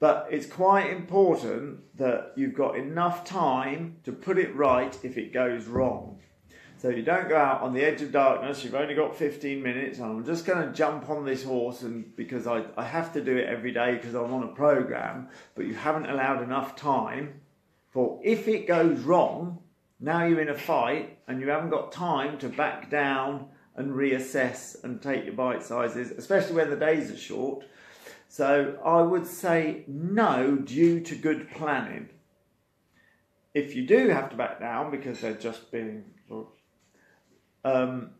But 0.00 0.28
it's 0.30 0.46
quite 0.46 0.90
important 0.90 1.96
that 1.98 2.32
you've 2.34 2.54
got 2.54 2.76
enough 2.76 3.24
time 3.24 3.98
to 4.04 4.12
put 4.12 4.38
it 4.38 4.56
right 4.56 4.98
if 5.04 5.16
it 5.16 5.32
goes 5.32 5.66
wrong. 5.66 6.18
So 6.78 6.88
you 6.88 7.02
don't 7.02 7.28
go 7.28 7.36
out 7.36 7.60
on 7.60 7.74
the 7.74 7.82
edge 7.82 8.00
of 8.00 8.10
darkness, 8.10 8.64
you've 8.64 8.74
only 8.74 8.94
got 8.94 9.14
15 9.14 9.62
minutes, 9.62 9.98
and 9.98 10.06
I'm 10.06 10.24
just 10.24 10.46
going 10.46 10.66
to 10.66 10.72
jump 10.72 11.10
on 11.10 11.26
this 11.26 11.44
horse 11.44 11.82
and 11.82 12.16
because 12.16 12.46
I, 12.46 12.64
I 12.74 12.84
have 12.84 13.12
to 13.12 13.20
do 13.20 13.36
it 13.36 13.46
every 13.46 13.70
day 13.70 13.96
because 13.96 14.14
I'm 14.14 14.32
on 14.32 14.44
a 14.44 14.48
program, 14.54 15.28
but 15.54 15.66
you 15.66 15.74
haven't 15.74 16.06
allowed 16.06 16.42
enough 16.42 16.76
time 16.76 17.42
for 17.90 18.18
if 18.24 18.48
it 18.48 18.66
goes 18.66 19.00
wrong, 19.00 19.58
now 19.98 20.24
you're 20.24 20.40
in 20.40 20.48
a 20.48 20.56
fight 20.56 21.18
and 21.28 21.42
you 21.42 21.48
haven't 21.48 21.68
got 21.68 21.92
time 21.92 22.38
to 22.38 22.48
back 22.48 22.88
down 22.88 23.48
and 23.76 23.92
reassess 23.92 24.82
and 24.82 25.02
take 25.02 25.26
your 25.26 25.34
bite 25.34 25.62
sizes, 25.62 26.10
especially 26.12 26.54
when 26.54 26.70
the 26.70 26.76
days 26.76 27.10
are 27.10 27.16
short. 27.16 27.64
So 28.30 28.78
I 28.84 29.02
would 29.02 29.26
say 29.26 29.82
no 29.88 30.54
due 30.54 31.00
to 31.00 31.16
good 31.16 31.50
planning. 31.50 32.10
If 33.54 33.74
you 33.74 33.84
do 33.84 34.08
have 34.10 34.30
to 34.30 34.36
back 34.36 34.60
down 34.60 34.92
because 34.92 35.20
they're 35.20 35.34
just 35.34 35.72
being 35.72 36.04
um, 37.64 38.10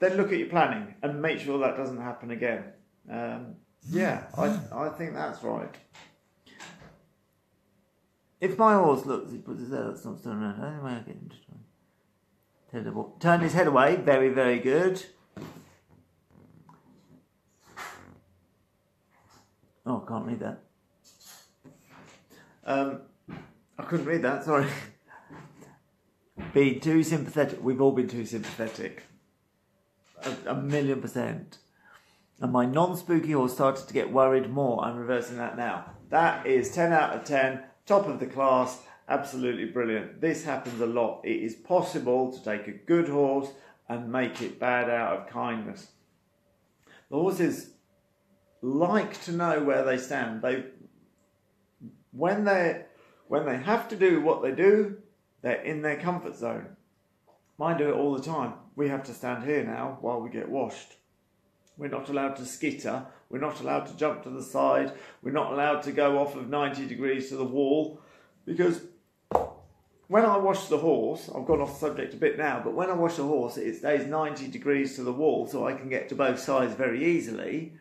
then 0.00 0.16
look 0.16 0.32
at 0.32 0.38
your 0.40 0.48
planning 0.48 0.96
and 1.04 1.22
make 1.22 1.38
sure 1.38 1.60
that 1.60 1.76
doesn't 1.76 2.00
happen 2.00 2.32
again. 2.32 2.64
Um, 3.08 3.54
yeah, 3.88 4.24
I, 4.36 4.58
I 4.72 4.88
think 4.88 5.14
that's 5.14 5.40
right. 5.44 5.72
If 8.40 8.58
my 8.58 8.74
horse 8.74 9.06
looks, 9.06 9.30
he 9.30 9.38
puts 9.38 9.60
his 9.60 9.70
head 9.70 9.84
up, 9.84 9.96
stops 9.96 10.24
turning 10.24 10.42
around. 10.42 10.80
Do 10.80 10.86
I 10.86 10.94
get 10.94 11.14
him 11.14 11.30
to 12.72 12.82
turn? 12.82 13.14
Turn 13.20 13.40
his 13.40 13.52
head 13.52 13.68
away. 13.68 13.94
Very, 13.94 14.30
very 14.30 14.58
good. 14.58 15.04
Oh, 19.84 20.00
I 20.01 20.01
can't 20.12 20.26
read 20.26 20.40
that. 20.40 20.58
Um, 22.66 23.00
I 23.78 23.82
couldn't 23.84 24.04
read 24.04 24.20
that. 24.22 24.44
Sorry. 24.44 24.66
Being 26.52 26.80
too 26.80 27.02
sympathetic. 27.02 27.64
We've 27.64 27.80
all 27.80 27.92
been 27.92 28.08
too 28.08 28.26
sympathetic. 28.26 29.04
A, 30.22 30.50
a 30.50 30.54
million 30.54 31.00
percent. 31.00 31.58
And 32.40 32.52
my 32.52 32.66
non 32.66 32.94
spooky 32.94 33.32
horse 33.32 33.54
started 33.54 33.88
to 33.88 33.94
get 33.94 34.12
worried 34.12 34.50
more. 34.50 34.84
I'm 34.84 34.98
reversing 34.98 35.38
that 35.38 35.56
now. 35.56 35.86
That 36.10 36.46
is 36.46 36.70
10 36.74 36.92
out 36.92 37.14
of 37.14 37.24
10, 37.24 37.62
top 37.86 38.06
of 38.06 38.20
the 38.20 38.26
class, 38.26 38.82
absolutely 39.08 39.64
brilliant. 39.64 40.20
This 40.20 40.44
happens 40.44 40.78
a 40.82 40.86
lot. 40.86 41.22
It 41.24 41.42
is 41.42 41.54
possible 41.54 42.30
to 42.30 42.44
take 42.44 42.68
a 42.68 42.72
good 42.72 43.08
horse 43.08 43.48
and 43.88 44.12
make 44.12 44.42
it 44.42 44.60
bad 44.60 44.90
out 44.90 45.16
of 45.16 45.28
kindness. 45.28 45.92
The 47.08 47.16
horses 47.16 47.70
like 48.62 49.22
to 49.24 49.32
know 49.32 49.62
where 49.62 49.84
they 49.84 49.98
stand. 49.98 50.40
They 50.40 50.64
when 52.12 52.44
they 52.44 52.84
when 53.28 53.44
they 53.44 53.58
have 53.58 53.88
to 53.88 53.96
do 53.96 54.20
what 54.20 54.42
they 54.42 54.52
do, 54.52 54.98
they're 55.42 55.62
in 55.62 55.82
their 55.82 55.96
comfort 55.96 56.36
zone. 56.36 56.76
Mine 57.58 57.78
do 57.78 57.88
it 57.88 57.96
all 57.96 58.14
the 58.14 58.22
time. 58.22 58.54
We 58.76 58.88
have 58.88 59.04
to 59.04 59.14
stand 59.14 59.44
here 59.44 59.64
now 59.64 59.98
while 60.00 60.20
we 60.20 60.30
get 60.30 60.48
washed. 60.48 60.96
We're 61.76 61.88
not 61.88 62.08
allowed 62.08 62.36
to 62.36 62.46
skitter. 62.46 63.06
We're 63.28 63.40
not 63.40 63.60
allowed 63.60 63.86
to 63.86 63.96
jump 63.96 64.22
to 64.22 64.30
the 64.30 64.42
side. 64.42 64.92
We're 65.22 65.32
not 65.32 65.52
allowed 65.52 65.82
to 65.84 65.92
go 65.92 66.18
off 66.18 66.36
of 66.36 66.48
90 66.48 66.86
degrees 66.86 67.28
to 67.30 67.36
the 67.36 67.44
wall 67.44 68.00
because 68.44 68.82
when 70.08 70.26
I 70.26 70.36
wash 70.36 70.66
the 70.66 70.78
horse, 70.78 71.30
I've 71.34 71.46
gone 71.46 71.62
off 71.62 71.80
the 71.80 71.86
subject 71.86 72.12
a 72.12 72.18
bit 72.18 72.36
now, 72.36 72.60
but 72.62 72.74
when 72.74 72.90
I 72.90 72.94
wash 72.94 73.16
the 73.16 73.22
horse, 73.22 73.56
it 73.56 73.76
stays 73.76 74.06
90 74.06 74.48
degrees 74.48 74.96
to 74.96 75.02
the 75.02 75.12
wall 75.12 75.46
so 75.46 75.66
I 75.66 75.72
can 75.72 75.88
get 75.88 76.10
to 76.10 76.14
both 76.14 76.38
sides 76.38 76.74
very 76.74 77.02
easily. 77.02 77.72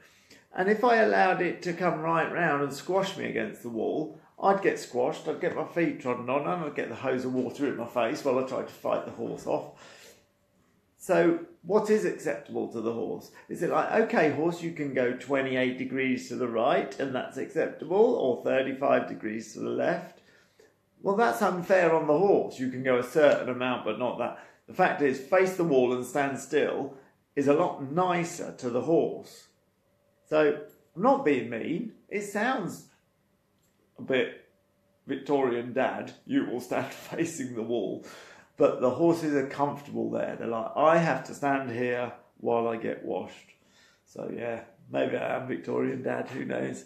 And 0.55 0.69
if 0.69 0.83
I 0.83 0.97
allowed 0.97 1.41
it 1.41 1.61
to 1.63 1.73
come 1.73 2.01
right 2.01 2.31
round 2.31 2.63
and 2.63 2.73
squash 2.73 3.17
me 3.17 3.25
against 3.25 3.63
the 3.63 3.69
wall, 3.69 4.19
I'd 4.41 4.61
get 4.61 4.79
squashed, 4.79 5.27
I'd 5.27 5.39
get 5.39 5.55
my 5.55 5.65
feet 5.65 6.01
trodden 6.01 6.29
on, 6.29 6.47
and 6.47 6.65
I'd 6.65 6.75
get 6.75 6.89
the 6.89 6.95
hose 6.95 7.25
of 7.25 7.33
water 7.33 7.67
in 7.67 7.77
my 7.77 7.87
face 7.87 8.25
while 8.25 8.39
I 8.39 8.47
tried 8.47 8.67
to 8.67 8.73
fight 8.73 9.05
the 9.05 9.11
horse 9.11 9.47
off. 9.47 9.79
So, 10.97 11.39
what 11.63 11.89
is 11.89 12.05
acceptable 12.05 12.67
to 12.73 12.81
the 12.81 12.93
horse? 12.93 13.31
Is 13.49 13.63
it 13.63 13.69
like, 13.69 13.91
okay, 13.91 14.31
horse, 14.31 14.61
you 14.61 14.73
can 14.73 14.93
go 14.93 15.13
28 15.13 15.77
degrees 15.77 16.27
to 16.27 16.35
the 16.35 16.47
right 16.47 16.99
and 16.99 17.15
that's 17.15 17.37
acceptable, 17.37 18.15
or 18.15 18.43
35 18.43 19.07
degrees 19.07 19.53
to 19.53 19.59
the 19.59 19.69
left? 19.69 20.21
Well, 21.01 21.15
that's 21.15 21.41
unfair 21.41 21.95
on 21.95 22.07
the 22.07 22.17
horse. 22.17 22.59
You 22.59 22.69
can 22.69 22.83
go 22.83 22.97
a 22.97 23.03
certain 23.03 23.49
amount, 23.49 23.85
but 23.85 23.97
not 23.97 24.19
that. 24.19 24.39
The 24.67 24.73
fact 24.73 25.01
is, 25.01 25.19
face 25.19 25.55
the 25.55 25.63
wall 25.63 25.93
and 25.93 26.05
stand 26.05 26.37
still 26.37 26.97
is 27.35 27.47
a 27.47 27.53
lot 27.53 27.91
nicer 27.91 28.53
to 28.59 28.69
the 28.69 28.81
horse. 28.81 29.47
So, 30.31 30.59
I'm 30.95 31.01
not 31.01 31.23
being 31.23 31.49
mean. 31.49 31.91
It 32.09 32.23
sounds 32.23 32.87
a 33.99 34.01
bit 34.01 34.45
Victorian 35.05 35.73
dad. 35.73 36.13
You 36.25 36.45
will 36.45 36.61
stand 36.61 36.91
facing 37.11 37.53
the 37.53 37.61
wall 37.61 38.03
but 38.61 38.79
the 38.79 38.91
horses 38.91 39.33
are 39.33 39.47
comfortable 39.47 40.11
there. 40.11 40.35
They're 40.37 40.47
like, 40.47 40.71
I 40.75 40.99
have 40.99 41.23
to 41.25 41.33
stand 41.33 41.71
here 41.71 42.13
while 42.37 42.67
I 42.67 42.77
get 42.77 43.03
washed. 43.03 43.53
So 44.05 44.31
yeah, 44.31 44.61
maybe 44.91 45.17
I 45.17 45.37
am 45.37 45.47
Victorian 45.47 46.03
dad, 46.03 46.29
who 46.29 46.45
knows. 46.45 46.85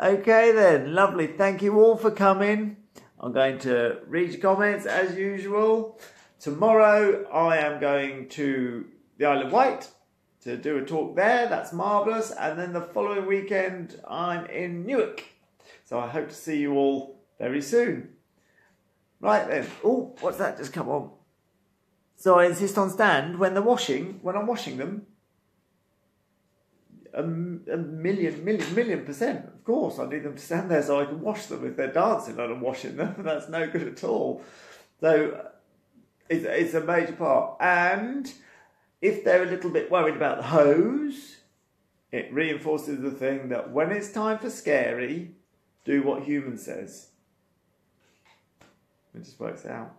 Okay 0.00 0.52
then, 0.52 0.94
lovely. 0.94 1.26
Thank 1.26 1.60
you 1.60 1.80
all 1.80 1.96
for 1.96 2.12
coming. 2.12 2.76
I'm 3.18 3.32
going 3.32 3.58
to 3.60 3.98
read 4.06 4.30
your 4.30 4.40
comments 4.40 4.86
as 4.86 5.16
usual. 5.16 5.98
Tomorrow 6.38 7.26
I 7.32 7.56
am 7.56 7.80
going 7.80 8.28
to 8.28 8.84
the 9.18 9.24
Isle 9.24 9.46
of 9.46 9.52
Wight 9.52 9.90
to 10.46 10.56
do 10.56 10.78
a 10.78 10.82
talk 10.82 11.16
there. 11.16 11.48
That's 11.48 11.72
marvellous. 11.72 12.30
And 12.30 12.56
then 12.56 12.72
the 12.72 12.80
following 12.80 13.26
weekend 13.26 14.00
I'm 14.08 14.46
in 14.46 14.86
Newark. 14.86 15.24
So 15.84 15.98
I 15.98 16.06
hope 16.06 16.28
to 16.28 16.34
see 16.34 16.58
you 16.58 16.74
all 16.74 17.20
very 17.38 17.60
soon. 17.60 18.10
Right 19.20 19.46
then. 19.48 19.66
Oh, 19.84 20.14
what's 20.20 20.38
that 20.38 20.56
just 20.56 20.72
come 20.72 20.88
on? 20.88 21.10
So 22.14 22.38
I 22.38 22.46
insist 22.46 22.78
on 22.78 22.90
stand 22.90 23.40
when 23.40 23.54
they're 23.54 23.62
washing, 23.62 24.20
when 24.22 24.36
I'm 24.36 24.46
washing 24.46 24.76
them. 24.76 25.06
A, 27.12 27.22
a 27.22 27.24
million, 27.76 28.44
million, 28.44 28.74
million 28.74 29.04
percent. 29.04 29.46
Of 29.46 29.64
course, 29.64 29.98
I 29.98 30.08
need 30.08 30.22
them 30.22 30.36
to 30.36 30.42
stand 30.42 30.70
there 30.70 30.82
so 30.82 31.00
I 31.00 31.06
can 31.06 31.20
wash 31.20 31.46
them. 31.46 31.66
If 31.66 31.76
they're 31.76 31.92
dancing 31.92 32.38
and 32.38 32.52
I'm 32.52 32.60
washing 32.60 32.96
them, 32.96 33.16
that's 33.24 33.48
no 33.48 33.68
good 33.68 33.88
at 33.88 34.04
all. 34.04 34.44
So 35.00 35.50
it's, 36.28 36.44
it's 36.44 36.74
a 36.74 36.82
major 36.82 37.14
part. 37.14 37.56
And 37.60 38.32
if 39.00 39.24
they're 39.24 39.42
a 39.42 39.50
little 39.50 39.70
bit 39.70 39.90
worried 39.90 40.16
about 40.16 40.38
the 40.38 40.44
hose, 40.44 41.36
it 42.12 42.32
reinforces 42.32 43.00
the 43.00 43.10
thing 43.10 43.48
that 43.50 43.70
when 43.70 43.92
it's 43.92 44.10
time 44.10 44.38
for 44.38 44.50
scary, 44.50 45.32
do 45.84 46.02
what 46.02 46.22
human 46.22 46.56
says. 46.56 47.08
It 49.14 49.24
just 49.24 49.38
works 49.38 49.66
out. 49.66 49.94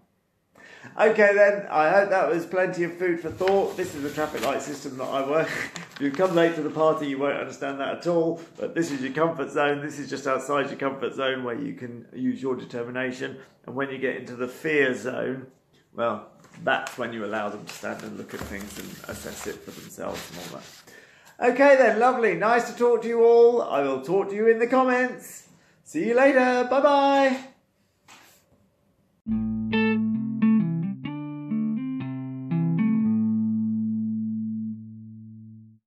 Okay 0.99 1.33
then, 1.33 1.67
I 1.69 1.89
hope 1.89 2.10
that 2.10 2.29
was 2.29 2.45
plenty 2.45 2.83
of 2.83 2.97
food 2.97 3.19
for 3.19 3.31
thought. 3.31 3.75
This 3.75 3.95
is 3.95 4.03
the 4.03 4.10
traffic 4.10 4.43
light 4.43 4.62
system 4.62 4.97
that 4.97 5.05
I 5.05 5.27
work. 5.27 5.47
if 5.75 6.01
you 6.01 6.12
come 6.12 6.36
late 6.36 6.55
to 6.55 6.62
the 6.62 6.69
party, 6.69 7.07
you 7.07 7.17
won't 7.17 7.38
understand 7.38 7.79
that 7.79 7.97
at 7.97 8.07
all. 8.07 8.41
But 8.57 8.73
this 8.73 8.91
is 8.91 9.01
your 9.01 9.13
comfort 9.13 9.51
zone. 9.51 9.81
This 9.81 9.99
is 9.99 10.10
just 10.10 10.27
outside 10.27 10.67
your 10.67 10.77
comfort 10.77 11.13
zone 11.13 11.43
where 11.43 11.60
you 11.60 11.73
can 11.73 12.07
use 12.13 12.41
your 12.41 12.55
determination. 12.55 13.38
And 13.65 13.75
when 13.75 13.89
you 13.89 13.97
get 13.97 14.17
into 14.17 14.36
the 14.36 14.47
fear 14.47 14.93
zone, 14.95 15.47
well, 15.93 16.29
that's 16.63 16.98
when 16.98 17.13
you 17.13 17.26
allow 17.26 17.50
them 17.50 17.65
to 17.65 17.74
stand 17.74 18.04
and 18.04 18.17
look 18.17 18.34
at 18.34 18.39
things 18.41 18.78
and 18.80 18.89
assess 19.10 19.48
it 19.48 19.56
for 19.56 19.72
themselves 19.72 20.22
and 20.32 20.39
all 20.39 20.60
that. 20.60 21.52
Okay 21.52 21.76
then, 21.78 22.00
lovely. 22.00 22.36
Nice 22.36 22.72
to 22.72 22.78
talk 22.78 23.04
to 23.04 23.08
you 23.08 23.24
all. 23.24 23.62
I 23.62 23.82
will 23.82 24.02
talk 24.02 24.30
to 24.30 24.36
you 24.36 24.48
in 24.48 24.60
the 24.60 24.67
comments. 24.67 25.50
See 25.84 26.08
you 26.08 26.15
later. 26.15 26.67
Bye 26.70 26.82
bye. 26.82 27.57